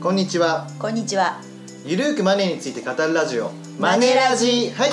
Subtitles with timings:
[0.00, 0.68] こんにちは。
[0.78, 1.40] こんにちは。
[1.84, 3.50] ゆるーくマネーについて語るラジオ。
[3.80, 4.70] マネラジ。
[4.70, 4.90] はい。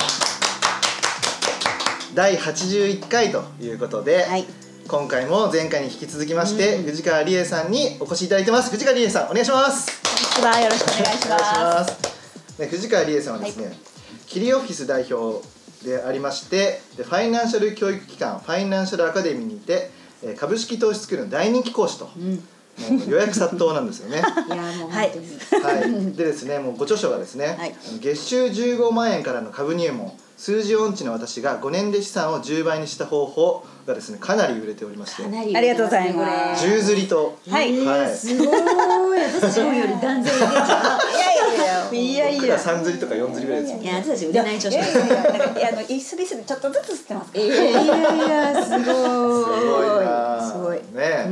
[2.16, 4.46] 第81回ということで、はい。
[4.88, 8.72] 今回も前回に引き続きまして、藤川理恵さんにお越しいただいてます。
[8.72, 10.02] 藤川理恵さんお願いします。
[10.42, 10.60] こんにちは。
[10.60, 12.58] よろしくお願いしお願いしまます。
[12.58, 13.78] で 藤川理恵さんはですね、
[14.26, 15.46] キリオフィス代表
[15.86, 19.92] でありましてでファイナンシャル教育機関ファイナンシャルアカデミーにて
[20.24, 22.10] えー株式投資スクールの大人気講師と、
[22.78, 24.18] もう予約殺到なんですよね。
[24.48, 25.12] いやもうはい。
[26.16, 27.76] でですねもうご著書がですね、はい。
[28.02, 35.24] 月収15万円からの株入門数字音痴の私が5年で資産を10倍にした方法がですねかなり売れておりまして。
[35.24, 36.66] ありがとうございます。
[36.66, 37.38] 10釣りと。
[37.50, 37.86] はい。
[37.86, 38.16] はい。
[38.16, 38.48] すごい。
[39.42, 40.56] 私より断然いやい
[41.56, 41.76] やいや。
[41.92, 42.60] いやい僕らや。
[42.60, 47.38] 3釣りとか4釣りぐらいですいや私たち売れない調子いやいやいやなんかいやあの一すりすりちょっとずつ吸ってます。
[47.38, 47.88] いやいやい
[48.56, 48.84] やすごい。
[48.84, 50.78] すごいなすごい。
[50.78, 51.30] ねえ、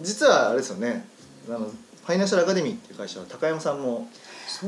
[0.00, 1.06] 実はあれですよね。
[1.48, 4.08] あのファイナンシャルアカデミーっていう会社は高山さんも。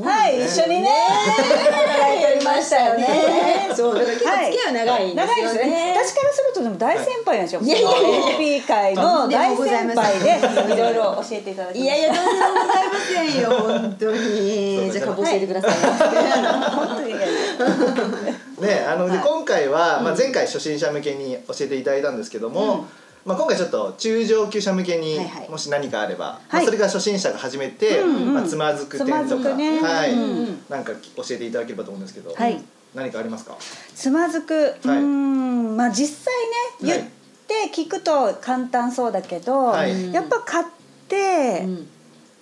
[0.03, 3.69] はい、一緒にね、働いておりましたよね。
[3.75, 5.27] そうだから結構付き合いは長いんですよね。
[5.27, 5.93] 長いですね。
[5.95, 7.61] 私からするとでも大先輩なんですよ。
[7.61, 7.67] い。
[7.69, 11.85] やいやいや FP 界の大先輩でいろいろ教えていただきました。
[11.85, 14.91] いやいやとんでもございませんよ本当に。
[14.91, 15.71] じゃあ株教えてください、
[16.71, 17.09] 本当に。
[17.09, 17.21] いやい。
[17.21, 22.87] やねあの、ではい今回は、まあ、前回初心者向けに教えていただいたんですけども、
[23.27, 29.81] まあ、今回ちょっと中上級者向けにもし何かあれば、まあ、はいそれが初心者が始めて、まあ、つまずく点つまずとか、くね。
[29.81, 30.17] はい、う
[30.53, 32.61] んなんか教えていただければと思うんですけど、はい。
[32.95, 33.55] 何かありますか？
[33.93, 35.75] つまずく、うーん。
[35.75, 36.33] まあ実際
[36.81, 36.99] ねはい。
[36.99, 40.13] 言って聞くと簡単そうだけど、はい。
[40.13, 40.65] やっぱ買っ
[41.09, 41.87] てうん。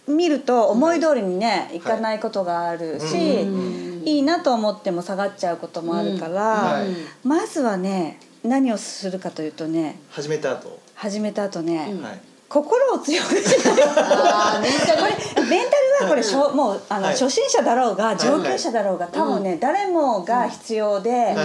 [0.07, 1.79] 見ると思い通りにね、い。
[1.79, 6.89] かないことがあるし、うんいいなと思っても下がっちゃうこともあるから、はい。
[7.27, 12.03] まずはね何をするかというとね始めた後、始めた後ね、うん。
[12.03, 12.19] はい。
[12.47, 13.83] 心を強くしない。
[13.83, 17.13] ああメンタルこれメンタルはこれしょもうあの、はい。
[17.13, 21.35] 初心者だろうが上級者だろうが、い多分ね、誰もが必要で、はい。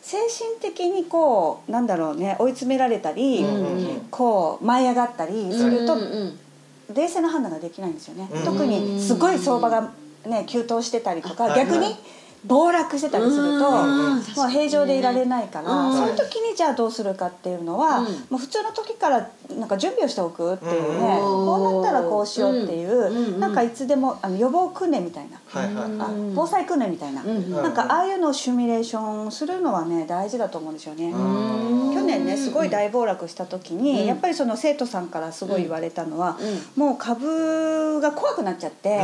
[0.00, 4.00] 精神的にこうなんだろうね追い詰められたり、うんうんうん。
[4.10, 6.38] こう舞い上がったりすると、うんうん
[6.94, 9.90] 冷静な判断ができないんですよね、うん特にすごい相場が
[10.24, 11.66] ね急騰してたりとか、はい。
[11.66, 11.96] 逆に
[12.46, 15.92] 暴落してたりすると、うんもう平常でいられないから、うん。
[15.92, 21.20] そういう時にじゃあどうするかっていうのは、うんもう普通の時からなんか準備をしておくっていうね、うん。
[21.20, 31.10] こうなったらこうしようっていう、うんなんかいつでもあの予防訓練みたいな、はいはいうんあ防災訓練みたいな、うんなんかああいうのをシミュレーションするのはね大事だと思うんですよね。
[31.10, 31.94] うん。
[31.94, 34.06] 去年ねすごい大暴落した時に、うん。
[34.06, 36.38] やっぱりその生徒さんからすごい言われたのは、
[36.76, 39.00] うもう株が怖くなっちゃって、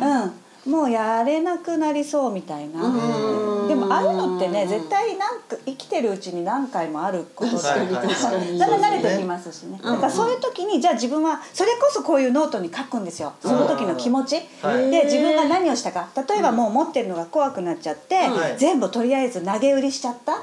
[0.00, 0.32] ううん
[0.66, 13.32] もうやれなくなりそうみたいな、うんでもああいうのってね絶対なんか生きてるうちに何回もあることだんだん慣れてきますしね、うんだからそういう時にじゃあ自分はそれこそこういうノートに書くんですよ。
[13.40, 14.90] その時の気持ち、はい。
[14.90, 16.08] で自分が何をしたか。
[16.28, 18.58] 例えばもう持ってるのが怖くなっちゃって、はい。
[18.58, 20.42] 全部とりあえず投げ売りしちゃった、だ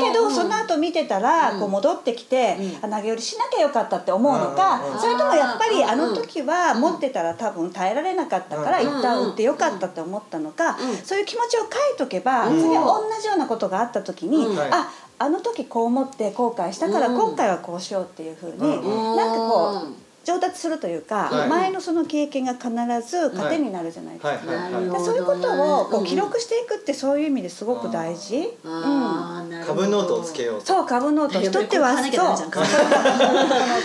[0.00, 1.60] けどその後見てたらうん。
[1.60, 8.88] こう戻ってきて、投げ売りしなきゃよかったって思うのか、それともやっぱりあの時は持ってたら多分耐えられなかったからうん。
[8.88, 10.96] 一旦売ってよかったって思ったのか、うん。
[10.96, 12.60] そういう気持ちを書いとけば、うん。
[12.60, 14.56] 次同じようなことがあった時に、うん。
[14.56, 17.16] はいああの時こう思って後悔したからうん。
[17.16, 19.16] 今回はこうしようっていうふうに、うん。
[19.16, 21.48] なんかこう上達するというか、はい。
[21.48, 22.68] 前のその経験が必
[23.08, 25.00] ず糧になるじゃないですか。
[25.04, 26.06] そういうことをこううん。
[26.06, 28.56] 記録していくってそういう意味ですごく大事。
[29.66, 30.66] 株ノートをつけようと。
[30.66, 31.40] そう株ノート。
[31.40, 32.50] 人ってはそう。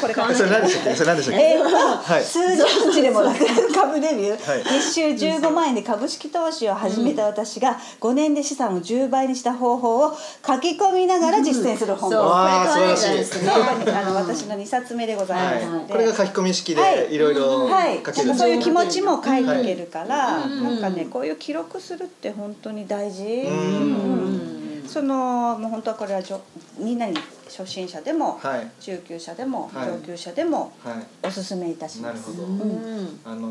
[0.01, 0.95] これ買わなきゃ それ何でしたっけ？
[0.95, 1.43] それ何でしたっけ？
[1.43, 2.23] えーとはい。
[2.23, 4.63] 数でもなく株デビュー、はい。
[4.63, 10.13] 月収15万円で株式投資を始めた私が5年で資産を10倍にした方法を
[10.45, 12.21] 書き込みながら実践する本です。
[12.21, 12.31] そう。
[12.31, 13.17] これ素晴らしい。
[13.17, 17.09] ですねあの私の2冊目でございますこれが書き込み式はい。
[17.09, 18.27] でいろいろはい、書ける。
[18.27, 23.23] なんかそういう気持ちも書いていけるから、うんなんかねこういう記録するって本当に大事。
[23.23, 26.41] んうんそのもう本当はこれはじょ
[26.77, 28.71] みんなに初心者でも、はい。
[28.79, 29.87] 中級者でも、はい。
[29.87, 31.27] 上級者でもはい。
[31.27, 32.31] おすすめいたします。
[32.31, 33.47] なるほど、うんあの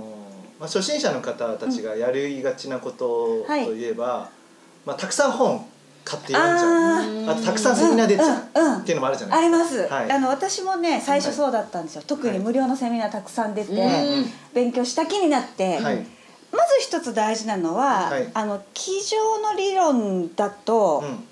[0.60, 4.30] まあ、初心者の方たちがやりがちなことはいといえば、
[4.86, 5.66] まあ、たくさん本
[6.04, 7.28] 買って読んじゃう。
[7.28, 9.50] ああとたくさんセミナー出ちゃううんうんっていうのもあるじゃなあい。
[9.50, 10.10] ですります、はい。
[10.10, 13.76] あの私もね最初そうだったんですよ、特に無料のセミナーたくさん出て、う
[14.20, 16.06] ん勉強した気になって、かはい。
[16.52, 18.30] まず一つ大事なのは、はい。
[18.34, 21.28] あの机上の理論だと、うん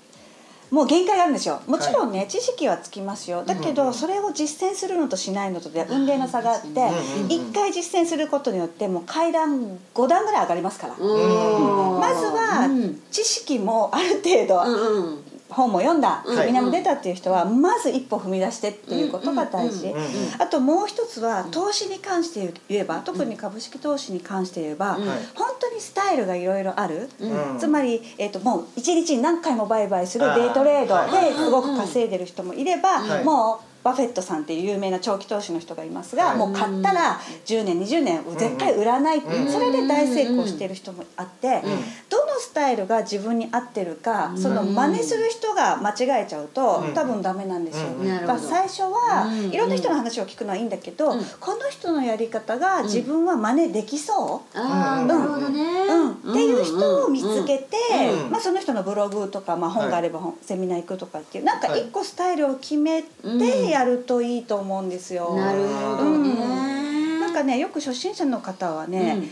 [0.71, 1.61] もう限界があるんですよ。
[1.67, 3.43] もちろんね、知識はつきますよ。
[3.43, 6.83] だけど、それを実践するのとしないのとで運命の差があってうんうん
[7.23, 11.99] うん一、回実践することによってもう階段5段ぐらい上がりますから、うん。
[11.99, 13.01] まずはうん。
[13.11, 15.20] 知識もある程度、うんうん
[15.51, 20.01] 本も読んだ、いセミナーも出たっていう人はまず一歩踏み出してっていうことが大事、うんうん
[20.39, 25.01] あともう一つは投資に関して言えば特に株式投資に関して言えば、はい。
[25.35, 27.59] 本当にスタイルがいろいろある、うん。
[27.59, 31.31] つまり、えー、ともう一日に何回も売買するデイトレードはい。
[31.31, 33.23] ですごく稼いでる人もいれば、はい。
[33.23, 36.37] もうバフェットさんっていう有名な長期投資の人がいますが、はい。
[36.37, 39.47] もう買ったら10年20年絶対売らない、うん。
[39.51, 41.61] それで大成功してる人もあって、
[42.09, 42.20] どの
[42.51, 46.93] スタイルが自分に合ってるか、その真似する人が間違えちゃうと、うん。
[46.93, 47.87] 多分ダメなんですよ。
[47.87, 48.05] うん。
[48.05, 49.49] だから最初は、うん。
[49.51, 51.23] いろんな人の話を聞くのはいいんだけど、うん。
[51.39, 55.61] この人のやり方が自分は真似できそう、ああなるほどね。
[55.63, 57.77] うん、っていう人を見つけて、
[58.25, 58.31] うん。
[58.31, 61.87] まあ、その人のブログとか、まあ、本があれば本、セミナー行くとかっていうなんかはい。
[61.87, 65.33] 一個スタイルを決めてやるといいと思うんですよ。
[65.35, 67.21] なるほどね。
[67.21, 69.31] なんかねよく初心者の方はね、うん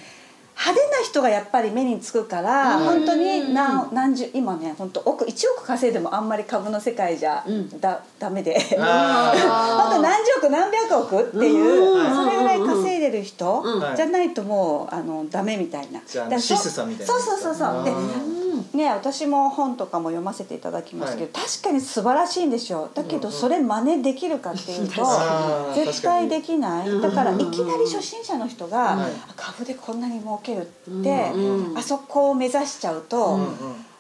[0.59, 2.85] 派手な人がやっぱり目につくから、うん。
[2.85, 7.79] 本当に何何十今ね本当億1億稼いでもあんまり株の世界じゃうん。
[7.79, 8.77] だ、ダメで。
[8.77, 9.31] あ
[9.87, 12.15] 本当何十億何百億っていう、うん。
[12.15, 13.95] それぐらい稼いでる人うん。
[13.95, 16.01] じゃないともうあのダメみたいな。
[16.05, 17.83] じゃあさんみたいなそうそうそうそう。
[17.85, 18.38] であ
[18.73, 22.89] ね私も本とかも読ませていただきますけど、確かに素晴らしいんですよ。
[22.93, 25.05] だけどそれ真似できるかっていうと、
[25.75, 26.89] 絶対できない。
[26.89, 29.11] うんだからいきなり初心者の人が、はい。
[29.27, 33.49] あ株でこんなに儲けるって、うんあそこを目指しちゃうと、うんうん。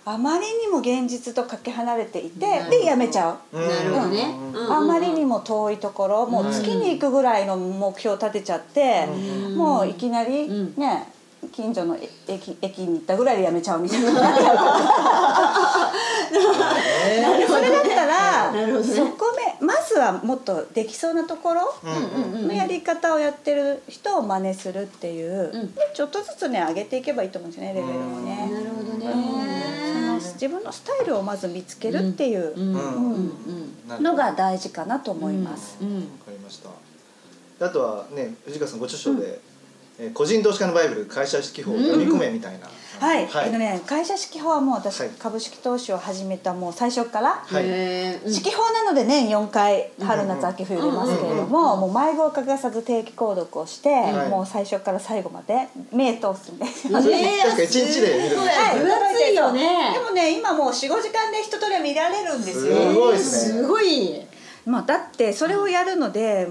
[0.05, 3.57] あまりにも現実とかけ離れていて、うんでやめちゃう。
[3.57, 3.67] うん。
[3.67, 4.35] なるほどね。
[4.53, 9.07] うんあまりにも遠いところもう月に行くぐらいの目標を立てちゃって、
[9.45, 10.73] うんもういきなりうん。
[10.77, 11.11] ね
[11.51, 11.97] 近所の
[12.27, 14.11] 駅駅に行ったぐらいでやめちゃうみたいな。
[14.11, 14.19] ね
[17.47, 21.73] それだったら、ねそこめまずはもっとできそうなところ
[22.47, 25.73] のやり方をやってる人を真似するっていう、うん。
[25.73, 28.49] でちょっとずつね上げていけばいいと思うんですよねレベルをなね。
[28.63, 29.13] るほどね。
[29.93, 32.53] その自分のスタイルをまず見つけるっていう
[33.99, 35.77] のが大事かなと思います。
[35.81, 36.69] うんわかりました。
[37.59, 39.39] であとはね藤川さんご著書で、
[39.99, 42.67] えー個人投資家のバイブル会社式法を読み込めみたいな、
[43.05, 43.45] はい、はい。
[43.47, 45.09] えっとね会社式法はもう私、はい。
[45.19, 47.63] 株式投資を始めたもう最初から、はい。
[47.65, 48.25] へー。
[48.25, 48.33] うん。
[48.33, 54.29] 式法なので年4回春夏秋冬出ますけれども、もう迷子を欠かさず定期購読をして、はい。
[54.29, 56.97] もう最初から最後まで目通すんですよ。
[56.99, 58.83] えー確かに一日で見るそうねや。
[58.83, 59.35] 分厚い。
[59.35, 62.75] よねでもね今もう45時間で一通りは見られるんですよ。
[62.75, 63.61] すごいですね。
[63.61, 64.21] すごい
[64.65, 66.47] まあ、だってそれをやるので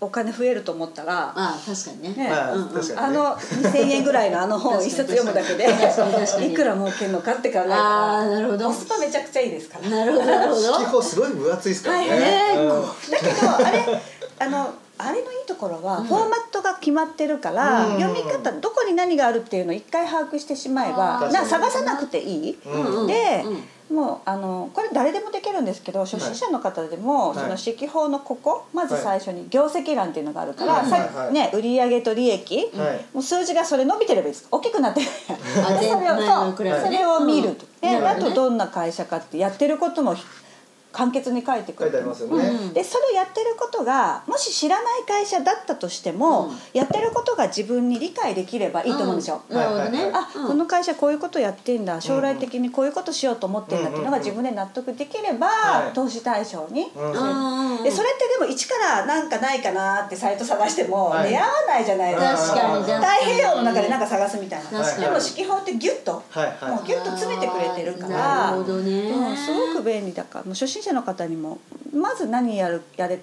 [0.00, 1.32] お金増えると思ったら。
[1.34, 2.24] あ確かにね。
[2.24, 2.68] ねまあうんうん。
[2.68, 3.18] 確かにね。
[3.18, 8.68] あの2,000円ぐらいのあの本を一冊読むだけでいくら儲けるのかって考えたらなるほど。
[8.68, 9.90] コスパめちゃくちゃいいですから。
[9.90, 11.02] なるほどなるほど。
[11.02, 12.54] すごい分厚いですからね、はいね。
[12.56, 12.82] うん。
[13.10, 14.00] だけどあれ
[14.40, 18.00] あのあれのいいところは、フォーマットが決まってるから、うん。
[18.00, 22.58] 読み方どこに何があるっていうのを一回把握してしまえばな探さなくていい。
[23.06, 27.38] で、うんもうあのこれ誰でもできるんですけど初心者の方でも、はい。
[27.38, 33.04] その式法のここまず最初に業績欄っていうのがあるから、さね、売上と利益、はい。
[33.12, 34.48] もう数字がそれ伸びてればいいです。
[34.50, 35.08] 大きくなってそ
[35.70, 40.14] れをそうそれを見ると、であとどんな会社かってやってることも
[40.94, 46.56] 簡潔に書いてくれて書いてありますよね、うんでそれをやってることがもし知らない会社だったとしても、うん。
[46.72, 49.42] やってることが自分に理解できればいいと思うんですよ。
[49.48, 50.04] なるほどね。
[50.04, 50.48] はいはいあ、うん。
[50.48, 55.92] この会社こういうことやってんだ将来的にこういうことしようと思ってんだっていうのが自分で納得できれば、はい。
[55.92, 57.78] 投資対象に、うん。
[57.78, 61.30] うんでそれってでも一からなんかないかなってサイト探してもはい。
[61.30, 63.04] 出会わないじゃないですか、確かに確かに。
[63.04, 66.56] 太平洋の中でなんか探すみたいな、でも式法ってギュッと、はい。
[66.60, 66.70] はい。
[66.70, 68.08] もうギュッと詰めてくれてるから。
[68.08, 69.10] なるほどね。
[69.10, 70.44] うん、すごく便利だから。
[70.44, 71.58] もう初心者の方にも
[71.92, 73.18] まず何やるやれ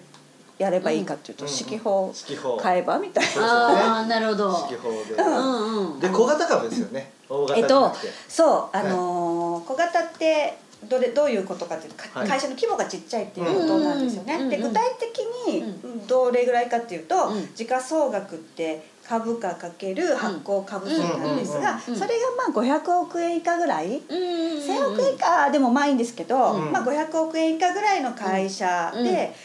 [0.58, 1.50] やればいいかっていうと、うん。
[1.50, 2.14] 式法
[2.62, 3.98] 買えばみたいな。
[3.98, 4.54] ああなるほど。
[4.54, 6.00] 式法で、うんうん。
[6.00, 7.12] で小型株ですよね。
[7.28, 7.92] 大型えっと
[8.28, 12.28] そうあのー小型ってどれどういうことかっていうと、かはい。
[12.28, 14.36] 会社の規模がちっちゃいっていうことなんですよね。
[14.36, 15.64] うんうんうんで具体的に
[16.08, 17.50] どれぐらいかっていうと、うん。
[17.56, 22.06] 時価総額って株価かける発行株数なんですが、それが
[22.38, 23.98] まあ500億円以下ぐらい？
[23.98, 26.72] うんうんうん1000億円以下でもまあいいんですけど、うん。
[26.72, 29.36] まあ、500億円以下ぐらいの会社で、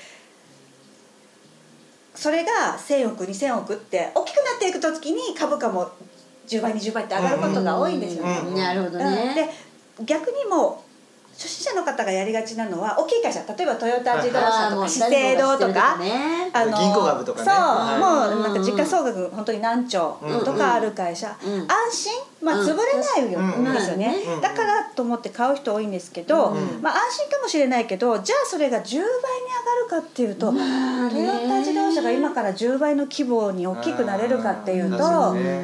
[2.14, 5.90] それが1,000億2,000億って大きくなっていく時に株価も
[6.46, 8.24] 10倍20倍って上がることが多いんですよ。
[8.24, 8.40] ね。
[8.46, 9.04] うんなるほどで
[10.04, 10.85] 逆にもう
[11.36, 15.98] 初心者の方がやりがちなのは大きい会社例えばトヨタ自動車とか資生堂とか。
[15.98, 16.50] ね。
[16.52, 17.44] あの銀行株とかね。
[17.44, 18.32] そう、はい。
[18.32, 22.12] もうなんか時価総額本当に何兆とかある会社、うん安心
[22.42, 22.66] まあうん。
[22.66, 34.96] 潰れないよ、うんですよね、うんだからと思って買う人多いんですけど、うんまあ安心かもしれないけどじゃあそれが10倍に上がるかっていうと、まあねトヨタ自動車が今から10倍の規模に大きくなれるかっていうと、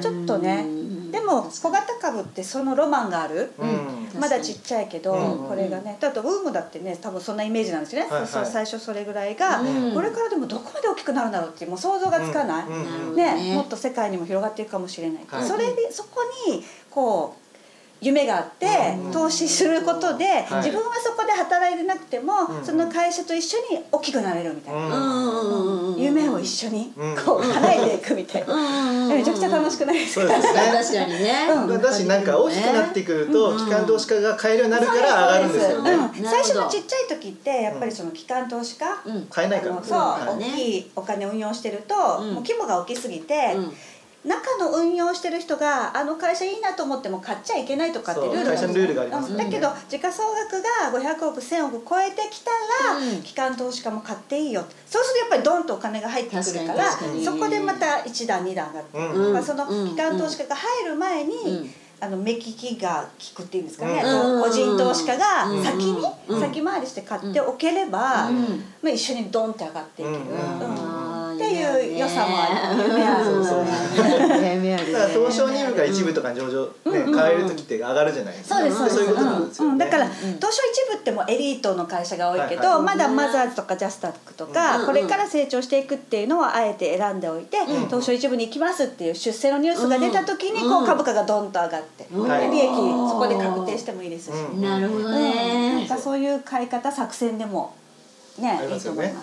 [0.02, 0.81] ちょっとねうん
[1.12, 4.20] でも小型株ってそのロマンがある、うん。
[4.20, 5.48] まだちっちゃいけど、うん。
[5.48, 8.28] これがねだとウームだってね多分そんなイメージなんですよね、はいはい。
[8.28, 9.94] そう最初それぐらいが、うん。
[9.94, 13.54] これからでもどこまで大きくなるんだろうっていうもう想像がつかない、ね。
[13.54, 17.42] もっと世界にも広がっていくかもしれない、はいそれでそこにこう
[18.04, 18.66] 夢があって
[18.98, 19.12] うん。
[19.12, 20.64] 投資することで、はい。
[20.64, 22.64] 自分はそこで働いてなくても、うん。
[22.64, 24.80] その会社と一緒に大きくなれるみたいな、
[25.42, 27.16] うんうん夢を一緒にうん。
[27.16, 30.60] こう叶えていくみたいな、うんめちゃくちゃ楽しくないですか、そうですね。
[30.72, 31.82] 確かにね、うん。
[31.82, 35.90] だしなんか大きくなってくると機関投資家が買えるようになるから上がるんですよね。
[36.24, 39.26] 最初のちっちゃい時ってやっぱりその機関投資家、うん。
[39.26, 39.82] 買えないから。
[39.82, 42.34] そう、はい大きいお金を運用してると、うん。
[42.34, 43.72] もう規模が大きすぎて、うん
[44.24, 49.36] 中の運用してる人があの会社いいなと思っても買っちゃいけないとかってルールそう会社のルあります。
[49.36, 52.50] だけど時価総額が500億1000億超えてきた
[52.88, 53.22] ら、うん。
[53.22, 54.64] 機関投資家も買っていいよ。
[54.86, 59.32] そうするとやっぱりドンとお金が入ってくるからそこでまた1段2段上がって、うん。
[59.32, 61.70] まあ、その機関投資家が入る前に、うん。
[62.00, 64.42] あの目利きが効くっていうんですかね、うん。
[64.42, 65.64] 個人投資家がうん。
[65.64, 66.40] 先に、うん。
[66.40, 68.64] 先回りして買っておければ、うん。
[68.82, 70.81] まあ、一緒にドンって上がっていける、うん
[71.78, 73.66] いう良さもある夢あるそうそう。
[74.54, 78.56] 夢あるねだから東証二部が一部とかに上場ね買える時って上がるじゃないですか。
[78.56, 78.96] そうですそうです。
[78.96, 92.16] そういうことなんですよだから東証一部ってもうエリートの会社が多いけど、まだマザーズとかジャスタックとか、うんこれから成長していくっていうのをあえて選んでおいて、ん東証一部に行きますっていう出世のニュースが出た時にこう株価がドンと上がって、利
[92.60, 94.60] 益そこで確定してもいいですし、うん。
[94.60, 95.86] なるほどね。
[95.88, 97.74] かそういう買い方作戦でも
[98.38, 99.14] ねありますよね。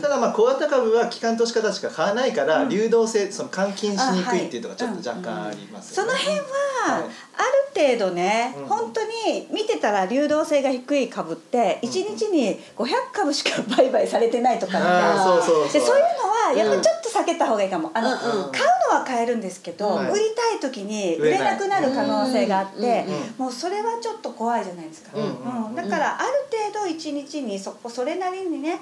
[0.00, 5.94] ただまあ小型株は機関投資家たちが買わないから流動性その換金しにくいっていうのがちょっと若干あります。
[5.94, 7.02] その辺は、はい。
[7.02, 8.64] ある程度ね、うん。
[8.66, 15.72] 本当に見てたら流動性が低い株って1日に500株しか売買されてないとかあーそうそうそう。
[15.72, 18.52] でそういうのはやっぱちょっと避けた方がいいかも、あのうんうん。
[18.52, 20.10] 買うのは買えるんですけど、はい。
[20.10, 26.28] 売りたい時に売れなくなる可能性があって、うんもうそれはちょっと怖いじゃないですか、うんうんだからある
[26.72, 28.80] 程度1日にそこそれなりにね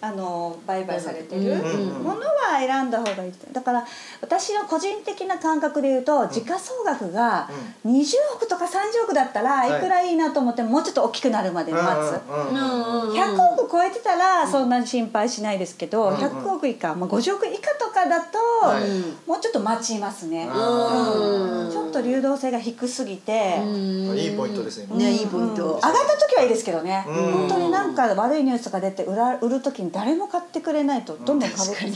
[0.00, 3.84] あの売買されてるうんものは選んだ方がいいだから
[4.20, 7.48] 私の個人的な感覚で言うと時価総額が
[7.84, 8.04] 20
[8.36, 9.80] 億とか30億だったらい。
[9.80, 12.20] いくらいいなと思ってももうちょっと大きくなるまで待つ。
[12.28, 13.16] うんうんうんうん。
[13.16, 19.28] 100億超えてたらそんなに心配しないですけど、うん100億以下、まあ、50億以下とかだと、はい。
[19.28, 21.64] もうちょっと待ちますね、うん。
[21.66, 21.72] うん。
[21.72, 24.16] ちょっと流動性が低すぎて、うん。
[24.16, 24.96] いいポイントですね。
[24.96, 27.14] ねいいポイントうん上がった時はいいですけどね、うん。
[27.32, 31.86] 本当になんか悪いニュースが出て売ら売る時に誰も買ってくれないとどんどん株価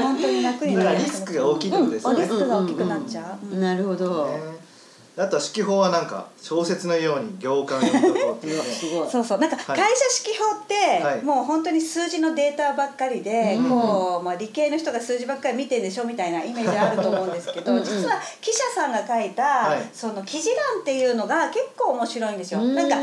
[0.00, 2.22] 本当に楽になりだからリスクが大きいってことですよね。
[2.22, 2.28] うん。
[2.28, 2.34] リ。
[2.34, 4.26] スクが大きくなっちゃう、うんなるほど。
[4.26, 4.70] ね。
[5.16, 8.62] あとは指揮法はなんか小説のように行間を読み解こうっていうね。
[8.64, 9.10] すごい。
[9.10, 9.38] そうそう。
[9.38, 9.78] なんかはい。
[9.78, 11.22] 会社指揮法って、はい。
[11.22, 13.68] もう本当に数字のデータばっかりで、うん。
[13.68, 19.90] こうまあ、理系の人が数字ばっかり見てるでしょみたいなイメージあると思うんですけど実は記者さんが書いた、はい。
[19.92, 22.60] その記事欄っていうのが結構面白いんですよ。
[22.60, 22.74] うん。
[22.74, 22.96] なんか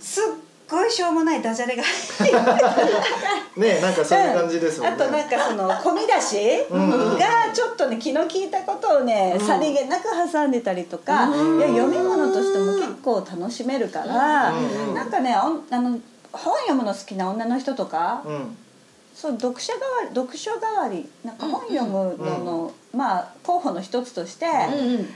[0.00, 0.24] すっ
[0.68, 1.82] ごいしょうもないダジャレが。
[3.56, 5.02] ねなんかそういう感じですもんね。
[5.02, 9.46] あとなんかその込み出しうんがちょっとね気の利いたことをね、うん。
[9.46, 11.58] さりげなく挟んでたりとか、うん。
[11.58, 15.98] いや読み物としても結構楽しめるから、うんなんかねあの
[16.32, 18.56] 本読むの好きな女の人とか、うん。
[19.14, 25.14] そう読者代わり読書代わりなんか本読むのの、まあ候補の一つとして、うんうん。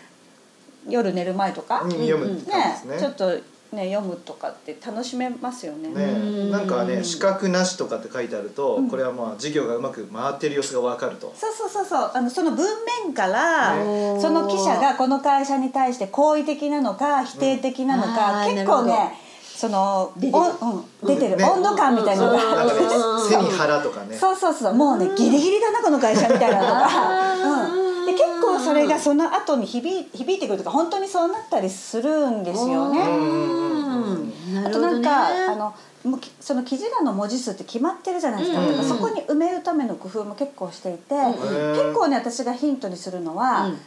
[0.88, 1.94] 夜寝る前とか、ね。
[1.94, 3.38] ちょっと
[3.72, 5.88] ね読むとかって楽しめますよね。
[5.88, 8.90] ね、なんかね資格なしとかって書いてあると、うん。
[8.90, 11.32] これはまあ事業がうまく回ってる様子がわかると。
[11.36, 12.10] そうそうそうそう。
[12.14, 12.66] あのその文
[13.04, 14.20] 面から、ね。
[14.20, 18.14] その記者がこの会社に対して好意的なのか否定的なのうん。
[18.14, 20.38] か、あー結構ねその出てる。
[20.38, 21.44] おうん、出てる、ね。
[21.44, 22.66] 温度感みたいなのが、うん。
[22.66, 24.16] なん背に腹とかね。
[24.16, 24.74] そうそうそう。
[24.74, 27.81] もうねギリギリだなこの会社みたいなのとか、うん、
[28.16, 33.00] で結構それがその後に響い響いてくるとか本当にそうなったりするんですよね。
[33.00, 34.54] うん。
[34.54, 41.33] なあとなんか、あのもうきその記事欄の文字数って決まってるじゃないですか,、からそこに埋めるための工夫も結構していて、ん。
[41.33, 43.78] 結構ね私がヒントにするのは、うん。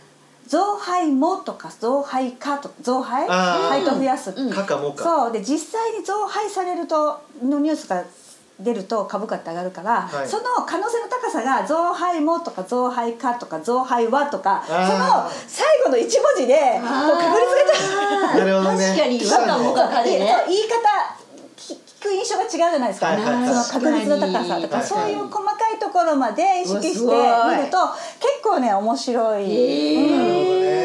[0.48, 3.28] 増配もとか増配かとか増配？
[3.28, 4.50] 配当増やす、うん。
[4.52, 5.04] かかもか。
[5.04, 5.32] そう。
[5.32, 8.04] で実際に増配されるとのニュースが
[8.60, 10.28] 出ると株価って上がるから、はい。
[10.28, 17.56] その可能性の高さが増配もとか増配かとか増配はとかその最後の一文字でこう確率
[18.32, 18.88] がなるほどね。
[18.88, 20.78] 確かに和かもかかでいね言い方
[21.58, 23.48] き聞く印象が違うじゃないですか、はいはいはい。
[23.48, 27.58] その確率の高さとか、そういう細かいところまで意識してうわすごい。
[27.58, 27.78] 見ると
[28.20, 30.06] 結構ね面白い、えー。
[30.16, 30.85] なるなるほど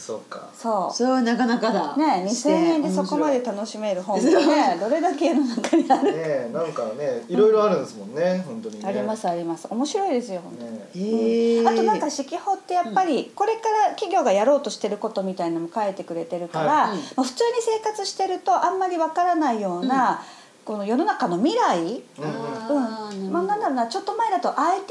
[0.00, 0.48] そうか。
[0.56, 0.96] そう。
[0.96, 1.96] そうなかなかだ。
[1.96, 8.88] ね2000円でそこまで楽しめる本がねどれだけ世の中にある、ねなんかねいろいろあるんですもんね本当にね。
[8.88, 9.68] ありますあります。
[9.70, 11.64] 面白いですよ本当に。
[11.66, 17.04] あとなんか指揮法ってやっぱりこれから企業がやろうとしてることみたいなのも書いてくれてるから、はいうん。
[17.04, 20.22] まあ普通に生活してるとあんまりわからないような、
[20.64, 24.84] この世の中の未来うんまあ、なんだろうなちょっと前だと ITO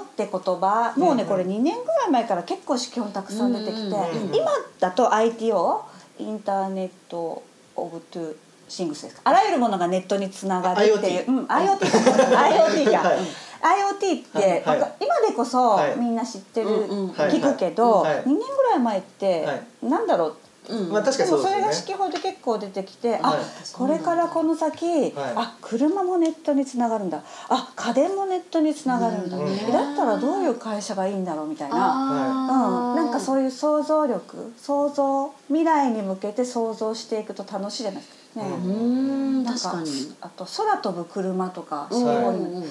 [0.00, 3.96] って言葉もうねうんこれ2年ぐらい前から結構指揮本たくさん出てきて、
[4.36, 5.84] 今だと ITO
[6.18, 7.42] インターネット・
[7.74, 8.36] オブ・トゥ・
[8.68, 9.22] シングスですか。
[9.24, 11.86] あらゆるものがネットにつながるっていう、IoT うん IoT か
[12.36, 13.18] IoT か、はい。
[13.66, 15.96] IoT って、今でこそはい。
[15.98, 18.14] みんな知ってる、聞くけど、はい。
[18.16, 18.24] はい。
[18.24, 19.86] 2年ぐらい前って、はい。
[19.86, 20.36] なんだろう
[20.68, 20.92] うん。
[20.92, 21.94] まあ確かでもそれにそうですよね。
[21.94, 23.38] が指揮法で結構出てきて、あはい。
[23.72, 27.22] これからこの先、あ車もネットにつながるんだ。
[27.48, 29.48] あ家電もネットにつながるんだ、うん。
[29.48, 38.42] えだったらどういう会社がいいんだろうみたいな、あうん、なんかそういう想像力想像未来に向けて想像していくと楽しいじゃないですか。
[38.42, 39.44] ねうーん。
[39.44, 40.16] なん確かに。
[40.20, 42.64] あと空飛ぶ車とかい、うんうん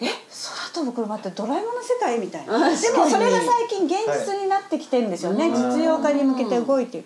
[0.00, 2.54] え空飛ぶ車ってドラえもんの世界みたいな。
[2.54, 7.04] あでもそれが最近現実になってきてるんですよね、はい実用化に向けて動いてる、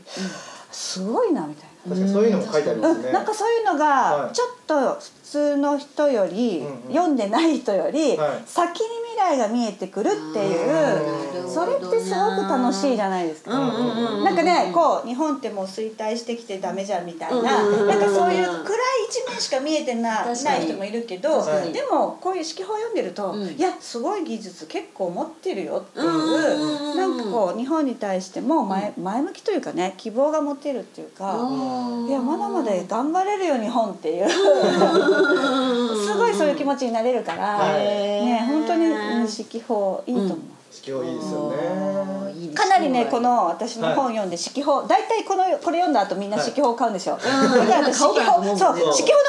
[0.71, 1.95] すごいなみたいな。
[1.95, 3.07] 確かにそういうのも書いてありますね。
[3.07, 3.79] うん、なんかそういうのはい。
[3.79, 6.95] がちょっと普通の人より、うんうん。
[6.95, 8.43] 読んでない人より、はい。
[8.47, 11.51] 先に未来が見えてくるっていう、うん。
[11.51, 13.53] それってすごく楽しいじゃないですか。
[13.53, 14.25] うんうんうんうん。
[14.25, 18.65] なんかねこう日本ってもう衰退してきてダメじゃんみたいな、うんうんうんなんかそういう暗い
[19.09, 23.49] 一面しか見えてなない人もいるけど、でもこういう指揮法を読んでると、うん。
[23.49, 26.97] いやすごい技術結構持ってるよっていう、うんうんうんうん。
[26.97, 31.37] なんかこう日本に対しても前,、前向きというかね希望が持てるっていうか。
[32.09, 34.27] いやまだまだ頑張れるよ日本っていう
[36.07, 37.85] すごいそういう気持ちになれるから、はい。
[37.85, 38.95] ね本当に指
[39.27, 40.39] 揮法いいと思う。
[40.73, 42.55] 指揮法いいですよね。
[42.55, 47.17] かなりねこの私の本読んで指揮法大体このこれ読んだ後みんな指揮法買うんですよ。
[47.17, 47.23] だ
[47.67, 48.75] から法そう指揮法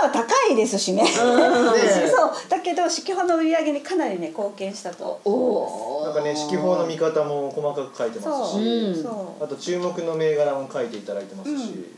[0.05, 1.05] の方が高いですしね。
[1.11, 5.19] そうだけど指揮法の売り上げにかなりね貢献したと。
[5.25, 9.05] おおなんかね指揮法の見方も細かく書いてますし
[9.41, 11.89] あと注目の銘柄も書いていただいてますし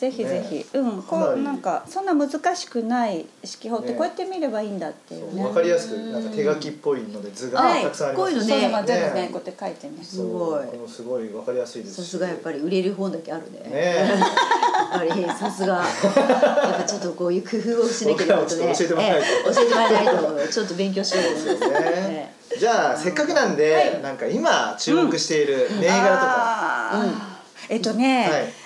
[0.00, 3.94] ぜひぜひ、うんこうなんかそんな難しくない指揮法ってね。
[3.98, 5.44] こうやって見ればいいんだっていうね。
[5.44, 7.82] わかりやすくなんか手書きっぽいので図がはい。
[7.82, 9.22] たくさんありますしこういうのねそうまあ全部ね。
[9.22, 10.02] ねこうやって書いてね。
[10.02, 10.88] すごい。
[10.88, 12.06] すごいわかりやすいですし。
[12.06, 13.60] さすがやっぱり売れる本だけあるね。
[13.70, 14.08] ね。
[14.08, 15.74] やっぱりさすが。
[15.74, 18.62] やっぱちょっとこういう工夫をしなきゃいけないとね。
[18.62, 19.26] 僕らもちょっと教えてもらわないと。
[19.26, 19.54] ええ。
[19.54, 22.34] 教えてもらわないとちょっと勉強しようですそうですね。
[22.58, 26.90] じゃあせっかくなんでなんか今注目している銘柄とか。
[26.94, 27.30] あー。
[27.68, 28.59] えっとね、はい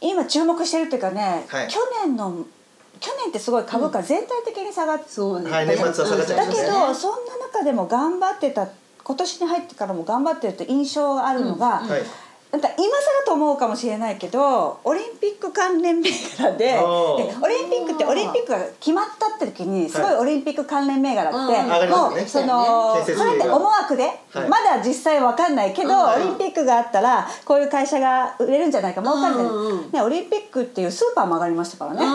[0.00, 1.68] 今注目してるっていうかね、はい。
[1.68, 2.44] 去年の
[3.00, 5.50] 去年ってすごい株価全体的に下がって、そうね。
[5.50, 8.68] はい年末は下がっちゃいだけどそんな中でも頑張ってた
[9.02, 11.88] 今年に入ってからも頑張ってると印象があるのが、はい。
[11.88, 12.06] なんか
[12.52, 12.70] 今更
[13.26, 21.48] と思うかもしれないけどオリンピック関連銘柄でオリンピックってオリンピックが決まったって時にすごいオリンピック関連銘柄って、うん。
[21.48, 22.20] 上がりますね。
[22.20, 24.48] もうそのそれって思惑で、はい。
[24.48, 25.94] まだ実際わかんないけど、うん。
[26.14, 29.46] オリンピックがあったらこういう会社が売れるんじゃないかもわかんない、
[29.92, 31.98] ね、オリンピックっていうスーパーも上がりましたからね。
[32.00, 32.12] 一旦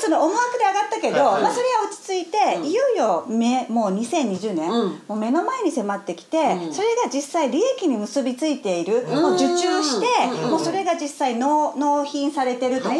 [0.00, 2.64] その思惑で上がったけど、はいまあ、それは着いて、うん。
[2.66, 4.88] いよいよめもう2020年、うん。
[5.08, 6.72] もう目の前に迫ってきて、うん。
[6.72, 9.22] それが実際利益に結びついている、うん。
[9.22, 10.06] もう受注して、
[10.44, 10.50] うん。
[10.50, 12.94] もうそれが実際納納品されてるとか、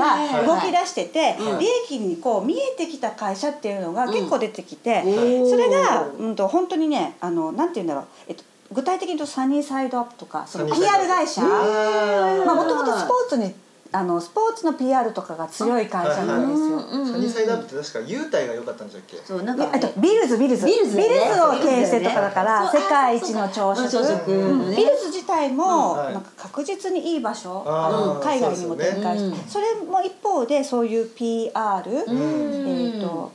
[0.46, 1.58] 動き出してて、うん。
[1.58, 5.50] 利益にこう見えてきた会社っていうのが結構出てきて、うん。
[5.50, 11.42] それが、うん、と本当にねあのなんて言うんだろう、えっと、具体的に言うとサニーサイドアップとかその PR 会社。
[11.42, 13.54] あまあ、もともとスポーツに
[13.94, 16.80] あのスポーツの PR とかが強い会社なんですよ。
[16.80, 19.24] ーサニーサイドアップって確か優待が良かったんでしたっけ？
[19.24, 20.66] そうなんかであとビルズビルズ。
[20.66, 21.04] ビルズね
[21.40, 23.88] を経営してるとかだから世界一の朝食。
[23.88, 24.70] 朝食うん。
[24.70, 31.52] ねビルズ自体もなんか確実にいい場所あの海外にも展開してそれも一方でそういう PR
[31.88, 32.98] えうん。
[32.98, 33.32] っと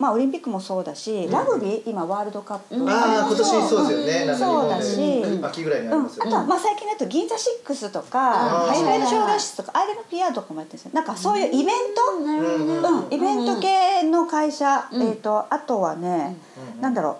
[0.00, 2.74] まあオリンピックもそうだしラグビー今ワールドカップ。
[2.74, 2.88] うん。
[2.88, 4.38] ああ今年そうですよねうん。
[4.38, 4.96] そうだし。
[5.22, 6.30] 本で秋ぐらいにあうん、ありますよね。
[6.30, 8.68] とはまあ最近だと銀座シックスとあかー。
[8.72, 10.92] ハイライト障害室とかあれの PR とかもやってるんですよ。
[10.94, 15.02] なんかそういうイベント、うん、イベント系の会社、うん。
[15.02, 16.34] えっ、とあとはね、
[16.76, 16.80] うん。
[16.80, 17.18] なんだろ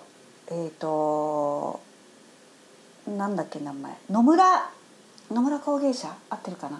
[0.49, 1.79] うえっ、と
[3.07, 3.95] なんだっけ名前。
[4.09, 4.71] 野村
[5.29, 6.79] 野村工芸社合ってるかな？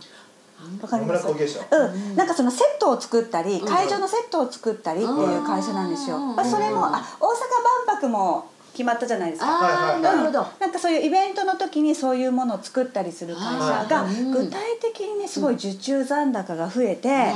[0.82, 1.28] わかります。
[1.28, 3.68] うん、なんかそのセットを作ったりうん。
[3.68, 6.18] 会場のセットを作ったりっていう会社なんですよ。
[6.18, 6.36] うん。
[6.36, 9.48] まあ、それもあ大阪万博も決まったじゃないですか。
[9.48, 10.48] ああなるほど。
[10.60, 17.34] なんかそういうイベントの時にそういうものを作ったりする会社がはい具体的にねすごい受注残高が増えて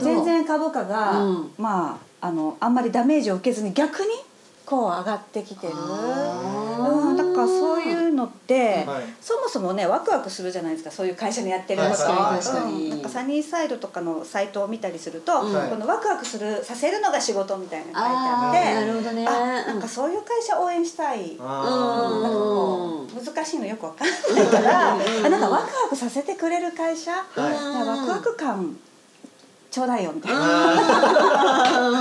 [0.00, 1.50] 全然株価がうん。
[1.58, 4.08] まああのあんまりダメージを受けずに逆に
[4.64, 5.72] こう上がってきてる。
[5.74, 7.11] うん、だ
[7.46, 9.04] かかそういうのって、はい。
[9.20, 12.90] そもそもねワクワクするじゃないですかそういう会社のやってることうん。
[12.90, 19.26] なんかサニーサイドとかのサイトを見たりすると、うんこのワクワクするさせるのが仕事みたいなの書いてあってなるほどね。
[19.26, 21.36] あなんかそういう会社応援したい。
[21.40, 22.22] あうん。
[22.22, 24.96] なんかこう難しいのよくわかんないから、あ
[25.28, 28.76] なんかワクワクさせてくれる会社、はいワクワク感
[29.72, 30.38] ちょうだいよみたいな。
[31.88, 31.94] う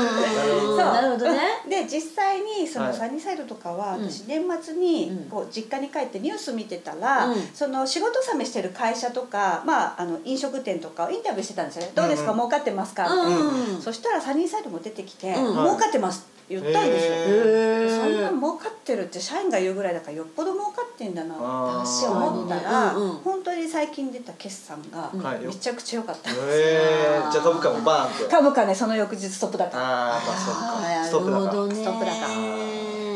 [0.76, 0.78] ん。
[0.78, 1.40] なるほどね。
[1.70, 2.90] で実際にそはい。
[2.90, 4.10] のサニーサイドとかはうん。
[4.12, 5.30] 私年末にうん。
[5.30, 7.36] こう実家に帰ってニュース見てたら、うん。
[7.54, 12.32] その仕事納めしてる会社とか、まあ、あの飲食店とかをインタビューしてたんですよね「どうですか？
[12.32, 15.54] うん儲かってますか?」みたいな、うんそしたらサニーサイドも出てきて「うん。
[15.54, 17.14] 儲かってます」って言ったんですよ。
[17.14, 18.02] へー。
[18.02, 25.46] そんな儲かってるって社員が言うぐらいだからよっぽど儲かってんだなって思ったら、うんうん本当に最近出た決算がはい。
[25.46, 27.32] めちゃくちゃ良かった、へー。
[27.32, 29.78] じゃあ株価もバーンって株価ねその翌日ストップだった。
[29.78, 30.82] ああまあそっか。
[30.82, 31.52] なストップだから。
[31.52, 31.76] るほどね。
[31.76, 32.28] ストップだった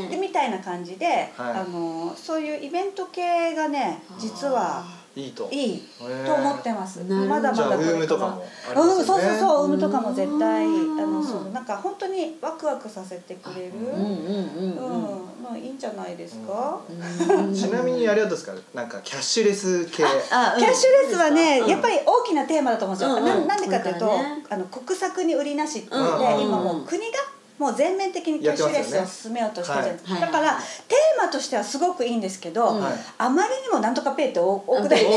[0.10, 4.84] でみたいな感じで、あのそういうイベント系がね実は
[5.16, 5.48] いいと。
[5.52, 5.84] いい
[6.26, 7.00] と思ってます。
[7.04, 7.98] まだまじゃあウーだこれか。
[8.00, 8.92] ムとからもありますよね。
[9.00, 10.98] うん、そうそうそう、ウームとかも絶対、あうん。
[10.98, 13.72] の、その、なんか本当にワクワクさせてくれる。
[13.76, 16.80] うんうんうんうん、うんまあ、いいんじゃないですか？
[16.90, 17.54] うん。
[17.56, 18.54] ちなみにあれはどうですか？
[18.74, 20.04] なんかキャッシュレス系。
[20.04, 23.20] あキャッシュレスはね、うんやっぱり大きなテーマだと思うんですよ。
[23.46, 24.12] なん、でかというと、
[24.50, 26.42] あの国策に売りなしって言って、うん。
[26.42, 27.18] 今もう国が。
[27.58, 29.98] もう全面的にキャッシュレスを進めようとしてるじゃない。
[29.98, 32.78] ですか、だから、はいテーマとしてはすごくいいんですけど、
[33.18, 35.10] あまりにもなんとかペイって多くないですね。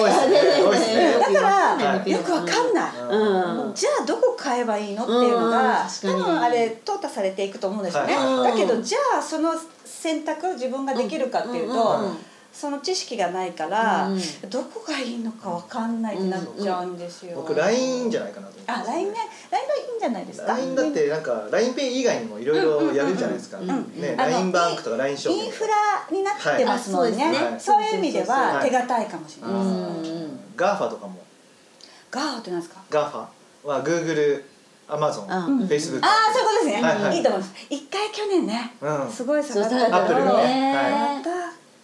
[0.63, 1.19] 多いですね。
[1.19, 3.75] だから、はいよくわかんない、うん。
[3.75, 5.03] じゃあどこ買えばいいの？
[5.03, 8.53] っていうのが、多分あれ淘汰されていくと思うんですよね、はい。
[8.53, 9.53] だけどじゃあその
[9.85, 12.05] 選択を自分ができるかっていうと、うん。
[12.05, 12.19] うん
[12.53, 14.21] その知識がないから、うん。
[14.51, 19.19] どこがいいのかわかんないってなっちゃうんですよ、僕 LINE じゃないかなと思ってあ LINE ね。
[19.51, 25.75] LINE はいいんじゃないですか？LINE だってなんか LINEPay 以外にもいろいろやるじゃないですか、うんうんうんねあの LINE バンクとか LINE ショッピングインフラ
[26.11, 27.37] になってますもんね,、はい。
[27.37, 27.61] あそうね。
[27.61, 29.53] そういう意味でははい手堅いかもしれない
[30.57, 31.21] GAFA とかも。
[32.11, 33.27] GAFA ってなんですか GAFA
[33.69, 34.43] は Google、
[34.89, 37.17] Amazon、うん Facebook ああそういうことですね、はいはい。
[37.17, 37.55] いいと思います。
[37.71, 39.11] 一回去年ね、うん。
[39.11, 39.97] すごい下がったけど。
[39.97, 41.19] アップルがね。
[41.19, 41.38] また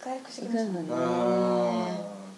[0.05, 0.71] 回復してきました。
[0.71, 0.79] ね。
[0.87, 1.81] うー。
[1.83, 1.87] ん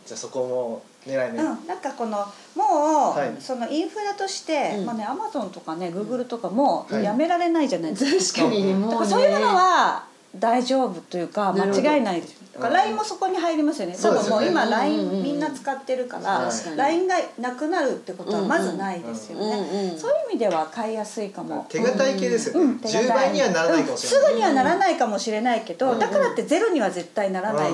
[0.05, 2.11] じゃあそこも狙い目、うん、なんかこの
[2.55, 3.41] もう、はい。
[3.41, 4.85] そのインフラとして、うん。
[4.85, 7.03] まあねアマゾンとかねグーグルとかもはい。
[7.03, 8.91] やめられないじゃないですか、確かにもうね。
[8.91, 10.05] だからそういうのは
[10.39, 12.35] 大丈夫というか間違いないです。
[12.53, 12.85] だからうん。
[12.85, 13.97] LINE もそこに入りますよね。
[14.01, 22.79] 多分もう今 LINE みんな使ってるから LINE がなくなるってことはまずないですよね、そういう意味では買いやすいかも、手堅い系ですよね、うん。
[22.79, 24.33] 手堅い10倍にはならないかもしれない、うん。
[24.33, 27.71] すぐにはならないかもしれないけど、うんだからってゼロには絶対ならない、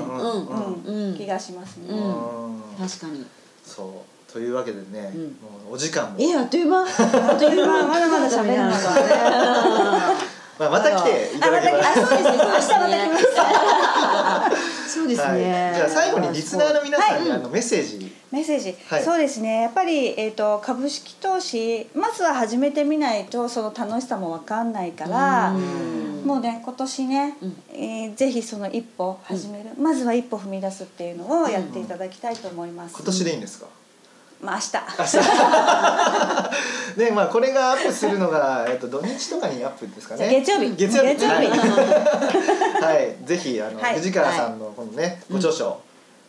[1.17, 2.55] 気がしますね、うん。
[2.55, 2.61] うん。
[2.77, 3.25] 確かに。
[3.65, 4.13] そう。
[4.33, 5.21] というわけでね、うん。
[5.23, 5.27] も
[5.71, 6.81] うお時間も、えあっという間。
[6.81, 7.87] あっという間。
[7.87, 10.13] まだまだ喋るのが
[10.59, 11.79] まあ、また来ていただければ。
[11.79, 14.93] あまたあそうですね明日また来ます。
[14.93, 15.71] そうですはい、ね。
[15.75, 17.39] じゃあ最後にリスナーの皆さんに、はい。
[17.39, 18.11] あのメッセージ。
[18.31, 19.03] メッセージ、はい。
[19.03, 19.61] そうですね。
[19.61, 26.23] やっぱり、えー、と株式投資まずは始めてみないとその楽しさも分かんないからうん。
[26.25, 27.63] もうね今年ね、うん。
[27.73, 33.65] えーぜひその一歩始める、まずは一歩踏み出すっていうのをやっていただきたいと思います、今年でいいんですか、
[34.43, 34.61] まあ明
[35.05, 36.97] 日。
[36.97, 40.29] で まあこれがアップするのが、えっと、土日とかにアップですかね。
[40.29, 40.75] 月曜日。
[40.75, 41.09] 月曜日。
[41.15, 41.47] 月曜日。
[41.47, 43.95] はい、はい、ぜひあの、はい。
[43.95, 45.79] 藤川さんのこのね、ご著書、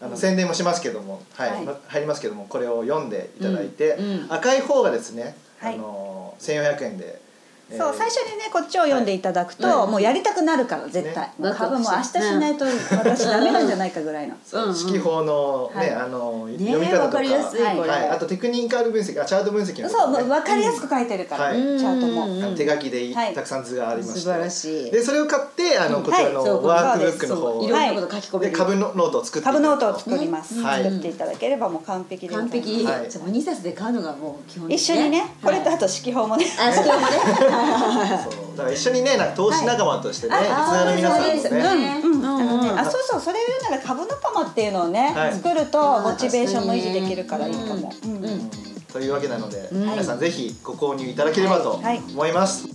[0.00, 1.50] あの宣伝もしますけども、はい、
[1.88, 3.98] 入りますけどもこれを読んでいただいて、
[4.28, 5.74] 赤い方がですね、はい。
[5.74, 7.23] あの1400円で、えー
[7.70, 9.90] そう最初にねこっちを読んでいただくと、はい。
[9.90, 14.34] もうやりたくなるから絶対、ねもう株も明日しないと私ダメなんじゃないかぐらいの。
[14.86, 15.90] 指揮法のね、はい。
[15.90, 17.88] あのね読み方とか、わかりやすいこれ。
[17.88, 19.88] はい、あとテクニカル分析あチャート分析の。
[19.88, 21.54] とそう分かりやすく書いてるから、はい。
[21.54, 22.54] チャートも。
[22.54, 23.34] 手書きでい、はい。
[23.34, 24.20] たくさん図がありまして。
[24.20, 24.90] 素晴らしい。
[24.90, 27.64] でそれを買ってあの、こちらのワークブックの方。
[27.64, 28.52] いろんなこと書き込める。
[28.52, 30.84] で株のノートを作っていただく株ノートを作ります、はい。
[30.84, 33.10] 作っていただければもう完璧で完璧、はい。
[33.10, 36.46] じゃあもう2冊で買うのがもう基本一緒にね、これとあとと四季報もね。
[36.58, 37.06] あ四季報もね
[37.64, 40.44] だから一緒にねなんか投資仲間としてね、はい。
[40.44, 41.62] リスナーの皆さんですね。
[41.62, 45.34] ねうんうんあのねうんあそうそうそれを言うなら株仲間っていうのをね、はい。
[45.34, 48.50] 作るとモチベーションも維持できるからいいかも、うんうんうん。
[48.92, 51.98] というわけなので、ん皆さんぜひご購入いただければとはい。
[51.98, 52.68] 思います。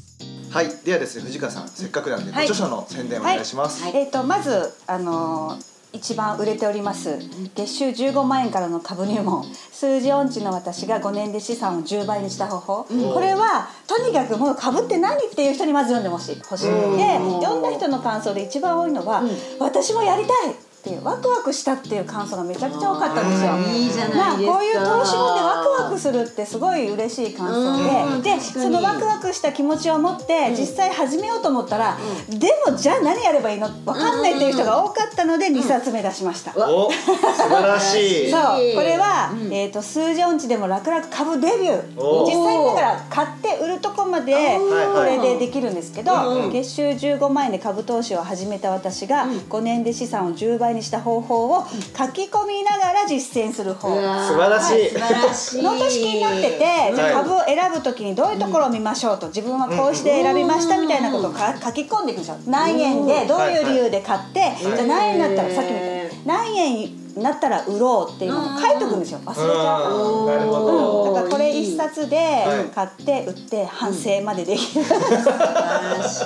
[0.51, 3.95] はい、ではですね藤川さんせっかくなんで、はいご著書の宣伝お願いします、はい。
[3.95, 7.17] えっ、とまずあのー一番売れております。
[7.55, 9.43] 月収15万円からの株入門。
[9.71, 13.13] 数字音痴の私が5年で資産を10倍にした方法、ん。
[13.13, 16.97] これはとにかくもう株って何っていう人にまず読んでほしい欲しい、うん。
[16.97, 19.29] で読んだ人の感想で一番多いのは、うん。
[19.59, 23.57] 私もやりたいっていうワクワクしたっていう感想がめちゃくちゃ多かったんですよ。
[23.77, 24.53] いいじゃまあ、ないですか。
[24.53, 28.21] こういう投資後でワクワクするってすごい嬉しい感想うん。
[28.21, 31.97] で、でそのワクワクした気持ちを持って実際始めようと思ったら、
[32.29, 33.67] でもじゃあ何やればいいの？
[33.85, 36.53] わかんないっていう人が多かったので2冊目出しました。
[36.55, 38.31] お素晴らしい。
[38.31, 38.41] そう。
[38.75, 39.53] これは、うん。
[39.53, 42.25] えー、と数字音痴でも楽々株デビュー。
[42.25, 46.51] 実際にだから買って売るとこまでーこれでできるんですけど、うん。
[46.51, 53.89] 月収15万円で株投資を始めた私が5年で資産を10倍にした方法を書き込みながら実践する方。
[53.89, 54.89] 素晴らしい。
[54.89, 55.63] 素晴らしい。
[55.63, 56.59] ノート式になってて、
[56.95, 62.37] じゃあ株を選ぶときにどういうところを見ましょうと自分はこうして選びましたみたいなことをか書き込んでいくんですよ。
[62.47, 69.19] 何円でどういう理由で買って、じゃあ何円になったらさっきみたいに何円になったら売ろうっていうのを書いておくんですよ。
[69.25, 69.43] 忘れちゃ
[69.89, 71.13] うなるほど。
[71.13, 76.23] だからこれ一冊ではい買って売って反省までできる、素晴らし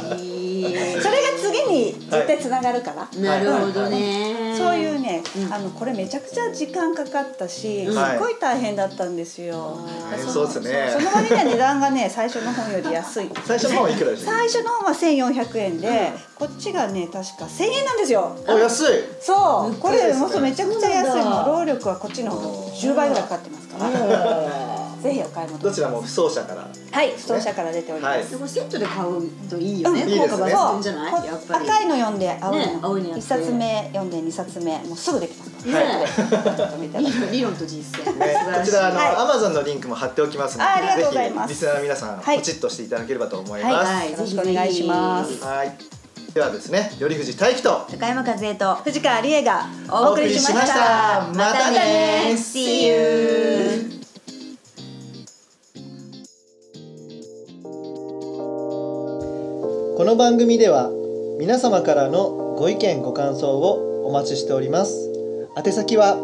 [0.62, 1.04] いそれが
[1.42, 4.53] 次に絶対つながるから、なるほどね、
[5.54, 9.78] あのこれめちゃくちゃ時間かかったし、すっごい大変だったんですよ、
[10.28, 10.90] そうですね。
[10.92, 13.30] その割には値段がね最初の本より安い。
[13.46, 14.32] 最初の方はいくらでした？
[14.32, 18.36] 最初の本は1400円で、こっちがね確か1000円なんですよ。
[18.48, 18.88] お安い。
[19.22, 19.76] そう。
[19.76, 21.46] これもうそうめちゃくちゃ安いそうなんだ。
[21.46, 24.73] もう労力はこっちの方が10倍ぐらいかかってますから
[25.04, 28.28] ぜひお買い求めどちらも不走者からはい不走者から出ております、はい。
[28.28, 31.66] でもセットで買うといいよね、うんいいですね効果抜群じゃないこやっぱり。
[31.70, 35.52] 赤いの読んで青いね青いののやって一冊目読んで二冊目もうすぐできます。
[35.72, 36.98] からねちょっと見て
[37.32, 39.16] 理論と実践、ね、こちらあの、はい。
[39.16, 41.50] アマゾンのリンクも貼っておきますのであありがとうございます。
[41.50, 42.38] ぜひリスナーの皆さん、はい。
[42.38, 43.74] ポチッとしていただければと思います。
[43.74, 44.12] ははい。
[44.12, 45.44] よろしくお願いします。
[45.44, 45.76] はい。
[46.34, 51.28] ではですね、頼藤大樹と高山和恵と藤川理恵がお送りしました。
[51.34, 51.70] また。
[51.70, 54.03] ね See you
[60.04, 60.92] この番組では
[61.40, 65.10] 皆様からのご意見ご感想をお待ちしております。
[65.56, 66.18] 宛先は